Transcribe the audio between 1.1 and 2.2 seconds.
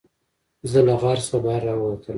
څخه بهر راووتلم.